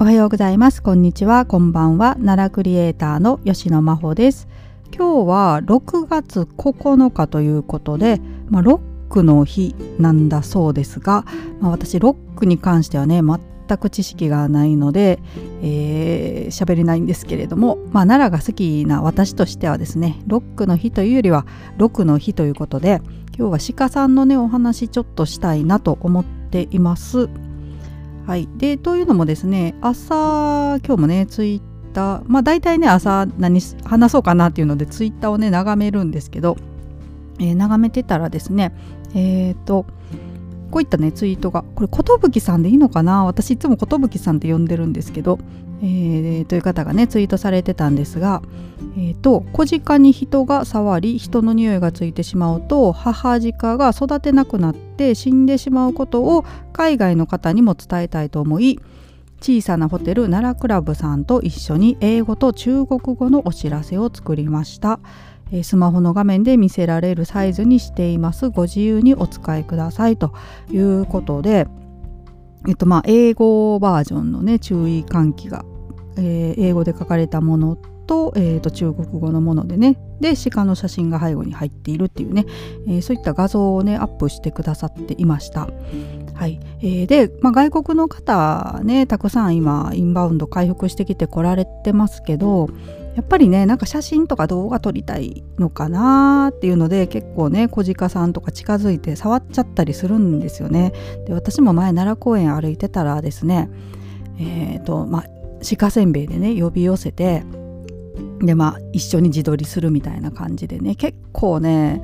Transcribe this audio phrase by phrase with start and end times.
[0.00, 0.82] おはようございます。
[0.82, 1.44] こんにちは。
[1.44, 2.14] こんばんは。
[2.14, 4.48] 奈良クリエイターの吉野真帆です。
[4.96, 8.18] 今日は6月9日ということで、
[8.48, 11.26] まあ、ロックの日なんだそうですが、
[11.60, 15.18] まあ、私ロックに関してはね全く知識がないので
[15.60, 21.44] 喋、えー、れないんですけれども、まあ、奈良が好きな私としてはですねロックの日というよりは
[21.76, 23.02] ロックの日ということで
[23.36, 27.28] 今日は鹿さんのねお話ちょっとしたいなと思っています。
[28.30, 31.60] はい、でというのもですね朝今日もねツイッ
[31.92, 36.56] ターまあ大体ね朝何話そうかなっていうのでツイッターをね眺めるんですけど、
[37.40, 38.72] えー、眺めてたらですね
[39.16, 39.84] えっ、ー、と
[40.70, 41.64] こういったねツイートが。
[41.74, 41.88] これ
[42.30, 43.24] 寿さんでいいのかな？
[43.24, 45.38] 私いつも寿さんって呼んでるんですけど、
[45.82, 48.42] えー、という方がねツイートされてたんですが。
[48.96, 58.80] えーと、小鹿に人が触り人の匂いがついてしまうと母鹿が育てなくなって死んでしまうことを海外の方にも伝えたいと思い
[59.40, 64.98] 小さなホテル奈良クラブさんと一緒に英語と中国語のお知らせを作りました。
[65.62, 68.50] スマホの画面で見せられるサイズにしています。
[68.50, 70.32] ご自由にお使いくださいと
[70.70, 71.66] いうことで、
[72.68, 75.64] えっとまあ、英語バージョンのね注意喚起が、
[76.16, 79.98] えー、英語で書かれたものと,、えー、と中国語のものでね。
[80.20, 82.44] で鹿の写真が背後に入っているっていうね、
[82.86, 85.68] えー、そういった画像をねアップしてくださっていました。
[86.34, 86.60] はい。
[86.80, 92.68] えー、で、まあ、外国の方ねたくさん今インバウンド回復してきてこられてますけど
[93.16, 100.92] やっぱりねなんか写真とか動画撮りたいのかなっていうので結構ね小鹿さんとか近づいて触っちゃったりするんですよね。
[101.26, 103.68] で私も前奈良公園歩いてたらですね
[104.38, 105.24] えっ、ー、とまあ
[105.76, 107.44] 鹿せんべいでね呼び寄せて
[108.40, 112.02] でまあ一緒に自撮りするみたいな感じでね結構ね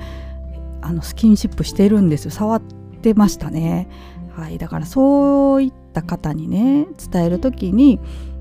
[0.82, 2.62] あのスキンシップしてるんですよ触っ
[3.02, 3.88] てましたね。
[4.36, 7.98] はい、だからそういった方にね伝える時に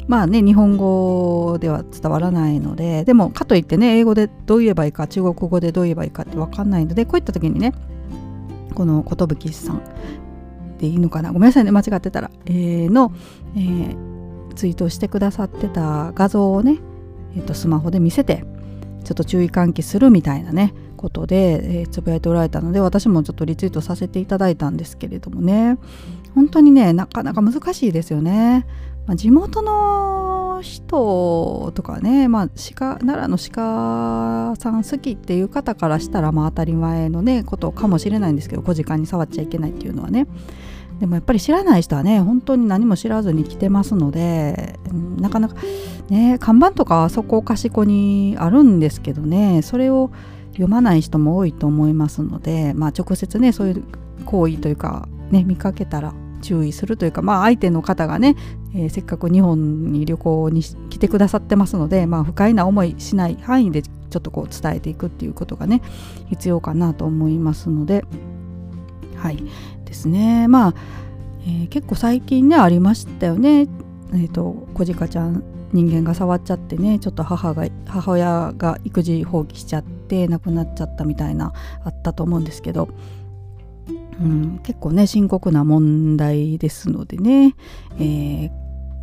[0.07, 7.73] まあね日本語では伝わらないのででもかといってね英語でどう言えばいいか中国語でどう言えばいいかって分かんないのでこういった時にね
[8.75, 9.81] この寿さん
[10.77, 11.31] でいいのかな？
[11.31, 13.13] ごめんなさいね間違ってたら、えー、の、
[13.55, 16.79] えー、ツイートしてくださってた画像をね、
[17.35, 18.43] えーと、スマホで見せて
[19.05, 25.77] ちょっと注意喚起するみたいなねことで、えー、つぶやいておられたので私もちょっとリツイートさせていただいたんですけれどもね。
[26.35, 28.67] 本当にねなかなか難しいですよね。
[29.07, 40.27] まあ、地元の人とかね、まあ、鹿奈良の鹿さん好きっていう方からしたらまあ当たり前のねことかもしれないんですけど小鹿に触っちゃいけないっていうのはね
[40.99, 44.79] でもやっぱり知らない人はね本当に何も知らずに来てますので、
[45.17, 45.55] なかなか
[46.09, 50.09] ね看板とかはそこかしこにあるんですけどねそれを
[50.53, 53.83] 読まない人も多いと思いますので、まあ、直接ねそういう
[54.25, 58.35] 行為というかね見かけたら注意するというか、まあ、相手の方がね、
[58.73, 65.81] えー、せっかく日本に旅行に来てくださってますので、まあ、不快な思いしない範囲でちょっとこう伝えていくっていうことがね
[66.29, 68.03] 必要かなと思いますので
[69.17, 69.43] はい
[69.85, 70.47] ですね。
[70.47, 70.73] まあ、
[71.41, 73.67] えー、結構最近ねありましたよね。
[74.13, 81.53] えーと、小鹿ちゃん人間が触っちゃってねちょっと母が母親が育児放棄しちゃって亡くなっちゃったみたいな
[81.83, 82.87] あったと思うんですけど
[84.21, 87.55] うん、結構ね深刻な問題ですのでね、
[87.99, 88.51] えー、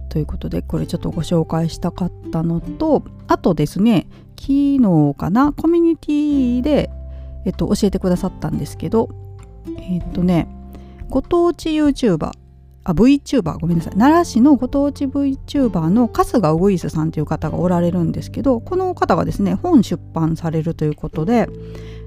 [0.08, 4.06] ということでこれちょっとご紹介したかったのとあとですね
[4.38, 6.90] 昨日かなコミュニティで、
[7.44, 9.10] えっと、教えてくださったんですけど
[9.78, 10.48] えっとね
[11.08, 12.32] ご当地 YouTuber
[12.84, 21.48] あ VTuber ごめんなさい奈良市のご当地 VTuber の春日ウグイスさんという方がおられるんですけどこの方がですね本出版されるということで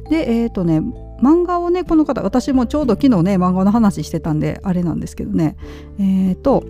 [0.10, 0.82] でえっ、とね
[1.26, 5.58] 漫画をねこの方私もちょうど昨日ね漫画の話してたんであれなんですけどね
[5.98, 6.64] えっ、ー、と、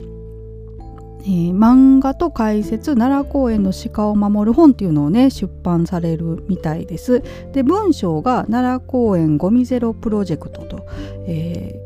[1.24, 7.22] えー、漫画と解説奈良公園の鹿を守る本っていうのをね出版されるみたいです。
[7.52, 10.86] で文章が奈良公園ゴミゼロプロジェクトと、
[11.28, 11.78] え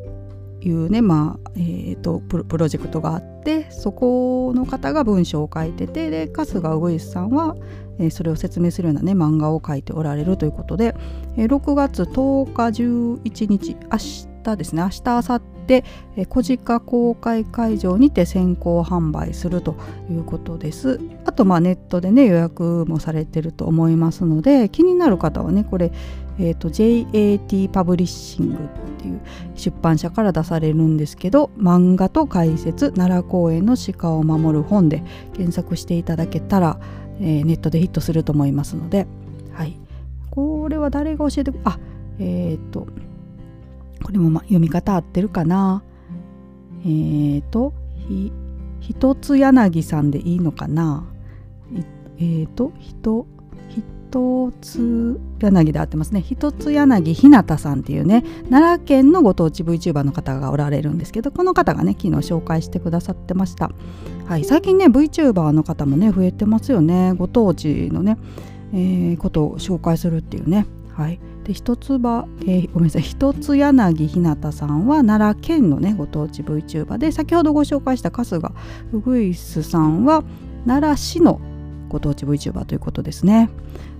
[0.62, 3.38] ー、いうねまあえーと、とプロジェクトがあって
[3.69, 7.56] そこの方が文章を書いててで春日ウグイスさんは
[8.00, 10.95] えそれを説明するようなね漫画を書いておられるということで、
[11.36, 13.97] え6月10日11日明
[14.44, 15.83] 日ですね明日明後日
[16.18, 19.75] え小鹿公開会場にて先行販売すると
[20.10, 21.00] いうことです。
[21.25, 25.92] あとまあネットでね予約もされてると思いますので気になる方はねこれ
[26.42, 28.57] えーと、JAT パブリッシングっ
[28.98, 29.19] ていう
[29.56, 36.80] 出版社から出されるんですけど漫画と解説奈良公園の鹿を守る本で検索していただけたら、
[37.19, 39.06] えー、ネットでヒットすると思いますので、
[39.51, 39.77] はい、
[40.31, 41.77] これは誰が教えてあ
[42.19, 42.88] えっ、ー、と
[44.04, 45.84] これも、ま、読み方合ってるかな。
[46.81, 47.74] えっ、ー、と
[48.07, 48.31] ひ
[48.80, 51.06] 一つ柳さんでいいのかな。
[52.18, 53.25] えっ、ー、と人
[54.12, 56.22] 一つ柳で合ってますね。
[56.22, 63.72] 一つ柳ひなたさんっていうね奈良県のご当地 VTuber の方がおられるんですけどこの方がね昨日紹介してくださってました。
[64.28, 67.13] はい最近ね VTuber の方もね増えてますよね。
[67.13, 68.18] ご当地のね、
[68.74, 70.66] えー、ことを紹介するっていうね。
[71.00, 71.19] はい。
[71.46, 73.04] で一つ葉、えー、ごめんなさい。
[73.04, 78.51] 一つ柳ひなたさんは奈良県のねご当地 VTuber で先ほどご紹介した春日
[78.92, 80.25] うぐいすさんは
[80.68, 81.40] 奈良市の
[81.88, 83.50] ご当地 VTuber ということですね。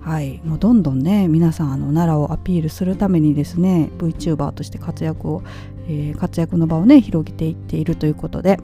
[0.02, 5.42] はい、もうどんどんね皆さんあの奈良をアピールするためにですね VTuber として活躍を、
[5.88, 8.60] えー、活躍の場をね広げていっているということで。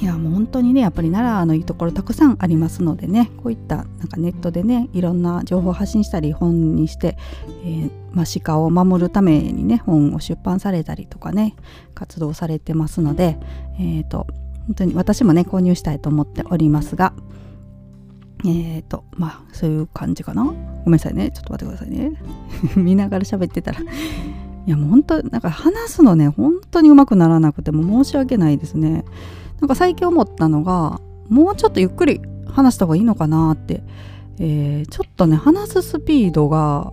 [0.00, 7.16] いやもう本当にねやっぱり奈良のいいところたくさんありますのでねこういったなんかネットでねいろんな情報を発信したり本にして、
[7.64, 11.56] えー、まあ、鹿を守るためにね本を出版されたりとかね
[11.94, 13.38] 活動されてますので
[13.78, 14.28] えっ、ー、と
[14.66, 17.12] 本当に私もね購入したいと思っておりますが
[18.44, 20.44] えっ、ー、とまあそういう感じかな？
[20.44, 20.50] ご
[20.90, 21.32] めんなさいね。
[21.32, 22.12] ちょっと待ってくださいね。
[22.76, 23.80] 見ながら喋ってたら。
[24.68, 29.06] いやもう本当なんか話すのね本当にうまくならなくても申し訳ないですね。
[29.60, 31.00] なんか最近思ったのが
[31.30, 33.82] もうちょっとゆっくり話した方がいいのかなって、
[34.38, 36.92] えー、ちょっとね話すスピードが、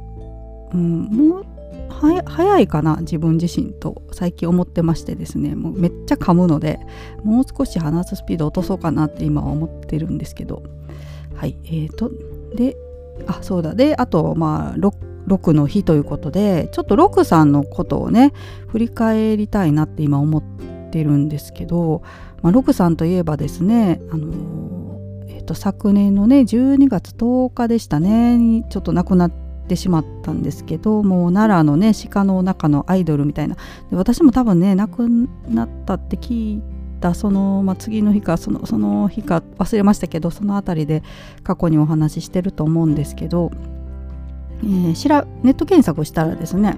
[0.74, 1.46] うん、もう
[1.90, 5.54] 早いかな自分自身と最近思ってましてですね。
[5.54, 6.80] もうめっちゃ噛むので
[7.26, 10.64] もう少し話すスピード落とそうかなって今は思ってるんですけど。
[11.36, 12.10] はいえーと
[12.56, 12.78] で
[13.28, 13.76] あそうだ。
[13.76, 18.34] であとまあ 6, 6の日ということでちょっと6さんのことをね
[18.68, 20.44] 振り返りたいなって今思っ
[20.92, 22.02] てるんですけど、
[22.42, 29.32] まあ、6さんといえばですねあのえーと、昨年のね12月10日でしたねにちょっと亡くなっ
[29.68, 33.58] てしまったんですけどもう奈良のね鹿の中のアイドルみたいな。
[33.92, 35.10] 私も多分ね亡く
[35.50, 36.62] なったって聞い
[37.02, 41.04] たその、まあ、次の日かそのその日か忘れましたけどその辺りで
[41.44, 43.52] 過去にお話ししてると思うんですけど、
[44.66, 46.78] えー、しらネット検索をしたらですね、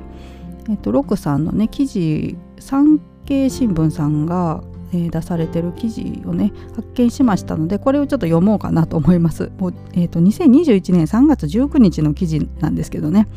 [0.69, 4.61] えーと、ロックさんのね記事産経新聞さんが、
[4.93, 9.51] えー、出されてる記事をね発見しましたのでこれをちょっと読もうかなと思います。
[9.57, 13.27] もうえーと2021年3月19日の記事なんですけどね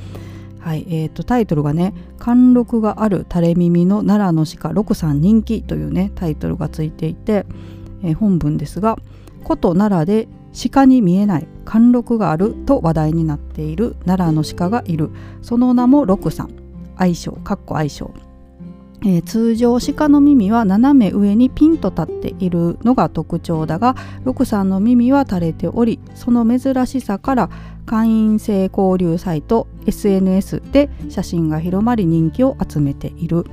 [0.59, 7.47] はいえーと、タイトルがね「貫禄がある垂れ耳の奈良の鹿六さん人気」というねタイトルがついていて、
[8.03, 8.99] えー、本文ですが
[9.43, 15.11] 「古都奈良で鹿に見えない貫禄がある」と話題になっている奈良の鹿がいる。
[15.43, 16.51] その名も六さん
[16.97, 18.11] 愛称かっこ愛称。
[19.03, 27.51] えー、通常鹿の耳は斜め上にピンと立っているのが特徴だが六さんの耳は垂れておりその珍しさから
[27.87, 33.45] 会員制交流サイト SNS で写真が広まり人気を集めている、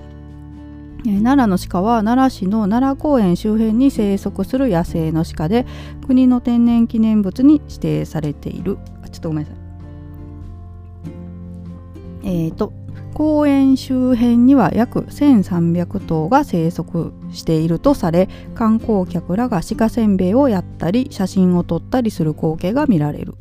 [1.05, 5.65] 奈良の鹿は奈良市の奈良公園周辺に生息する野生の鹿で
[6.05, 8.77] 国の天然記念物に指定されている。
[9.03, 9.57] あちょっとごめんなさい。
[12.23, 12.73] えーと
[13.13, 23.33] 公園周辺には約1300頭が生息しているとされ観光客らが鹿せんべいをやったり写真を撮ったりする光景が見られる。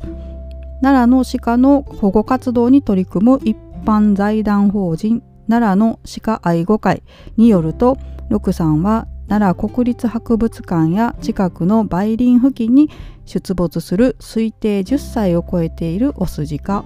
[0.81, 3.55] 奈良の鹿の保護活動に取り組む一
[3.85, 7.03] 般財団法人奈良の鹿愛護会
[7.37, 7.97] によると
[8.29, 12.89] 六さんは奈良国立博物館や近くの梅林付近に
[13.25, 16.85] 出没する推定10歳を超えているオス鹿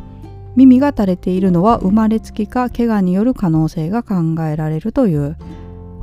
[0.56, 5.38] 耳が垂れているのは生まれつきか怪我による可能性が考えられるという。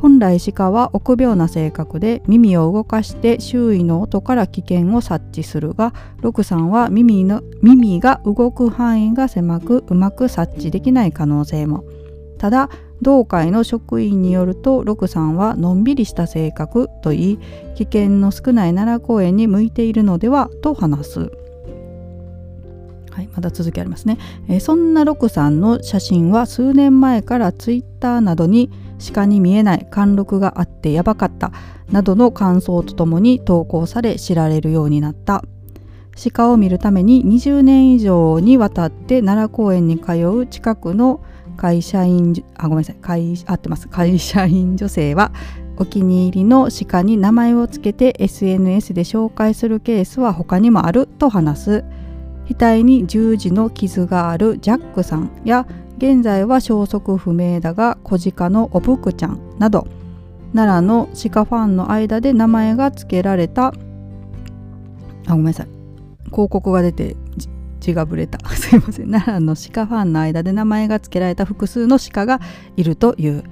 [0.01, 11.85] 本来鹿は臆病な性格で耳を動かして周囲の音から危険を察知するが六さんは耳の耳が動く範囲が狭くうまく察知できない可能性も。
[12.39, 12.71] ただ
[13.03, 17.39] 同会の職員によると六さんはのんびりした性格といい
[17.77, 21.33] 危険の少ない奈良公園に向いているのではと話す。
[23.19, 24.17] はい、まだ続きありますね、
[24.49, 28.71] え、そんなロクさんの写真は数年前からツイッターなどに
[29.13, 31.51] 鹿に見えない貫禄があってやばかった
[31.91, 35.43] などの感想とともに投稿され知られるようになった
[36.33, 41.21] 鹿を見るために20年以上にわたって奈良公園に通う近くの
[41.59, 42.97] 会社員あごめんなさい。
[43.03, 43.89] 会合ってます。
[43.89, 45.33] 会社員女性は
[45.77, 51.85] お気に入りの鹿に名前を付けて SNS で紹介するケースは他にもあると話す。
[52.49, 55.67] 額に十字の傷があるジャックさんや
[55.99, 59.87] 現在は消息不明だが小鹿のおぶくちゃんなど。
[60.55, 63.75] 奈良の鹿ファンの間で名前が付けられた。
[65.27, 65.67] あごめんなさい。
[66.31, 67.17] 広告が出て
[67.81, 68.39] 字がぶれた。
[68.55, 69.11] すいません。
[69.11, 72.41] 奈良の鹿ファンの間で名前が付けられた複数の鹿が
[72.77, 73.45] いるという。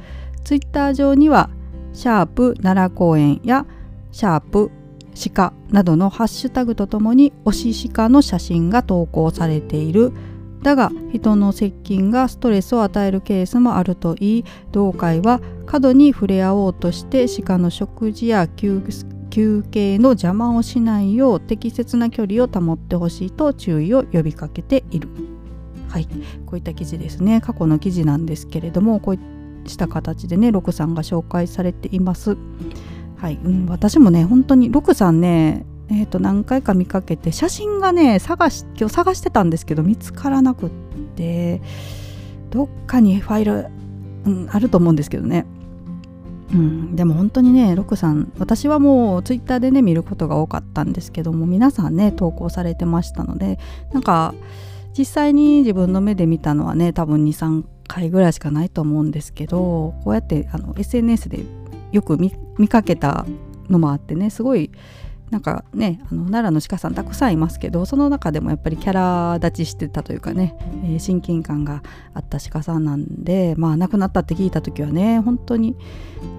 [0.45, 1.50] ツイッター上には
[1.92, 3.66] シャープ奈良公園や
[4.12, 4.71] シャープ
[5.35, 10.12] 鹿などのハッシュタグとともに推し鹿の写真が投稿されている。
[10.62, 14.45] だが人の接近がストレスを与えるケースもあるといい。
[14.73, 18.80] 同会は過度に触れ合おうとして鹿の食事や休
[19.37, 25.11] 休憩の邪魔をしないよう適切な距離を保ってほしいと注意を呼びかけている。
[25.90, 26.07] はい、
[26.47, 32.38] こういった記事ですね過去の記事なんですけれどもこういった形でねロクさんが紹介されています。
[33.19, 40.71] はい、うん、私もね本当にロクさんねえー、と何回か見かけて写真がね探し今日探してたんですけど見つからなくっ
[41.14, 41.61] て
[42.49, 43.66] どっかにファイル、
[44.25, 45.45] うん、あると思うんですけどね、
[46.53, 53.59] うん、でも本当にねロクさん私はもうツイッターでね見ることが多かったんですけども皆さんね投稿されてましたので
[53.93, 54.35] なんか
[54.97, 61.45] 実際に自分の目で見たのはね多分23回ぐらいしかないと思うんですけどこうやってあの SNS で
[61.93, 63.26] よく見かけた
[63.69, 64.71] のもあってねすごい
[65.30, 71.83] なんかねあの奈良の鹿さんたくさんいますけどその中でもやっぱりキャラ立ちしてたというかね、えー、親近感が
[72.14, 75.76] あった鹿さんなんでまあ亡くなったって聞いた時はね本当に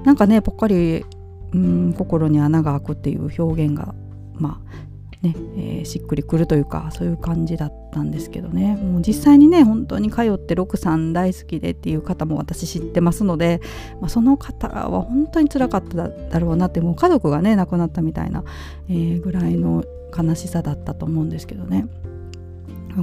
[0.03, 1.05] なんかねぽっかり
[1.53, 3.93] うん心に穴が開くっていう表現が
[4.35, 4.86] まあ
[5.27, 13.61] ねえー、しっくりくるというかそういう感じだったんですけどねもう実際にね本当に通って六さん大好きでっていう方も私知ってますので、
[13.99, 18.43] まあ、その方は本当につらかっただろうなってもう家族がね亡くなったみたいな、
[18.89, 19.83] えー、ぐらいの
[20.17, 21.87] 悲しさだったと思うんですけどね。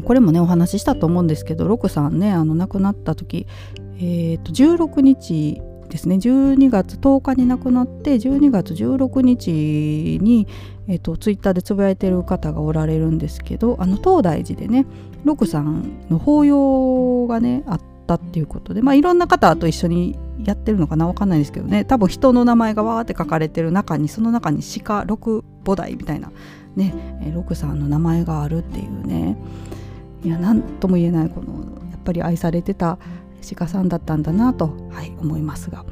[0.04, 3.46] これもねお話ししたと思うんですけど六さんねあの亡くなった時、
[3.98, 6.16] えー、と16日ですね。
[6.16, 10.46] 12月10日に亡くなって12月16日に、
[10.88, 14.86] えーと、ツイッターでつぶやいてる方がおられるんですけどあの東大寺でね
[15.24, 21.84] 六さんの法要がねあったっていうことでまあいろんな方と一緒にやってるのかなわかんないですけどね。
[21.84, 26.30] 多分人の名前がわーって書かれてる中にその中に鹿六菩提みたいな
[26.76, 26.92] ね、
[27.32, 29.36] 六さんの名前があるっていうね。
[30.24, 31.52] いや何とも言えないこの
[31.90, 32.98] やっぱり愛されてた
[33.44, 35.84] 鹿さんだったんだなと、はい、思いますが。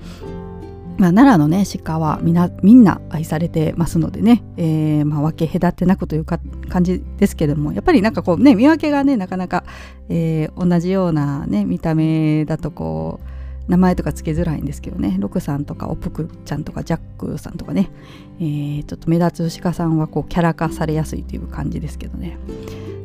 [0.99, 9.65] まあ、奈良のね鹿はみなみんな愛されてますのでね、えーまあ、分け隔てなくというか感じですけどもやっぱりなんかこうね見分けがねなかなか、
[10.09, 13.21] えー、同じようなね見た目だとこ
[13.67, 17.91] う名前とかつけづらいんですけどねロクさんとかオプクちゃんとかジャックさんとかね、
[18.39, 22.39] えー、ちょっと目立つ鹿さんはこうキャラ化されやすいという感じですけどね、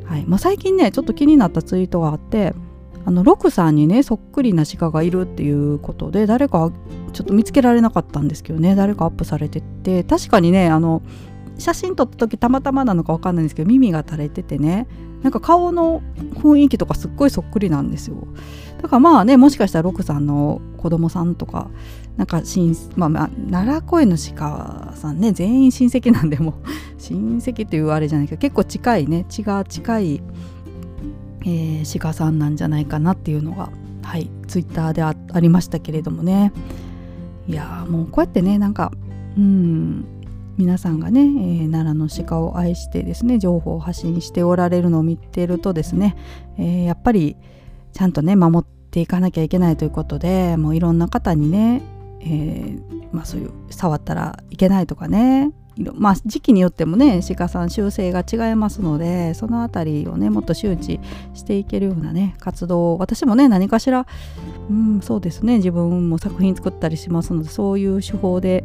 [0.06, 2.54] はいまあ、最近ねちょっと気になったツイートがあって
[3.08, 6.74] あのロクさんにねそっくりな鹿がいるっていうことで誰か
[7.14, 11.02] ちょっと見つけられなかったんですけどね誰かアップされてて確かにねあの
[11.58, 14.88] 写真撮った時たまたまなのか分かんないんですけど耳が垂れててね
[15.24, 16.02] なんか顔の
[16.36, 18.28] 雰囲気とかすっごいそっくりなんですよ。
[18.82, 21.70] だからまあねもしかしたらロクさんの子供さんとか
[22.18, 26.56] なんか親まあ、まあ、奈良公の鹿さんね全員親戚なんでも
[26.98, 30.22] 親戚というあれじゃないけど結構近いね血が近い
[31.42, 33.70] えー、鹿さんなんじゃないかなっていうのが
[34.04, 36.52] はいツイッターでありましたけれどもね。
[37.48, 38.92] いやもうこうやってねなんか
[39.38, 40.06] うん
[40.58, 46.18] 皆さんがね、えー、奈良の鹿を愛してですね情報を発信しておられるのを見てるとですね、
[46.58, 47.38] えー、やっぱり
[47.94, 51.84] ちゃんとね守っていかなきゃいけないということでもういろんな方にね、
[52.22, 55.52] えー、まあ、そういう触ったらいけないとかね
[55.96, 61.00] まあ、時期によってもね鹿さん習性が違いますのでその辺りをねもっと周知
[61.34, 64.06] していけるようなね活動を私もね何かしら
[64.70, 68.64] うんそうですね自分も作品作ったりしますのでそういう手法で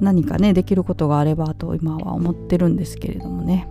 [0.00, 3.68] 何かねできることがあればと今は思ってるんですけれどもね。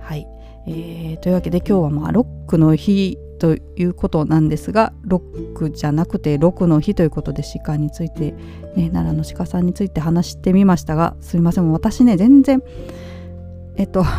[0.00, 0.26] はい、
[0.66, 8.32] えー、というわけで今日はまあロックの日ということなんですがロックじゃなくて6の日ということで鹿について、
[8.76, 12.62] ね、奈良の鹿さんについて話してみましたがすみません私ね全然
[13.76, 14.04] えっと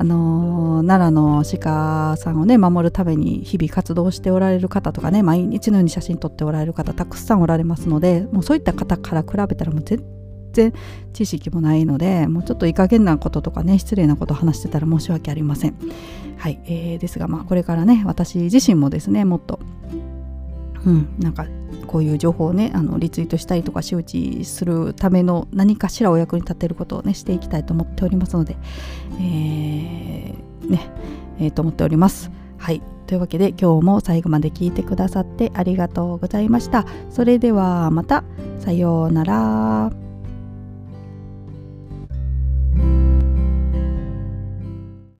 [0.00, 10.00] あのー、奈良の鹿さんをね守るために日々活動しておられる方とかね毎日のように写真撮っておられる方たくさんおられますのでもうそういった方から比べたらもう全
[10.58, 10.72] 然
[11.12, 15.74] 知識もないのでもうちょっといい加減なこととかね失礼なこと話してたら申し訳ありません。
[16.36, 19.58] はい、えー、ですがまあこれからね私自身もですねもっと
[20.86, 21.46] うん、なんか
[21.86, 28.56] こういう情報をねあのリツイートしたりとか周知するための何かしらお役に立てることをねしていきたいと思っておりますので、
[29.20, 30.90] えー、ね
[31.40, 32.30] えー、と思っております。
[32.58, 36.84] はいというわけで今日も最後まで聞いてくださってありがとうございました。
[37.10, 38.22] それではまた
[38.58, 40.07] さようなら。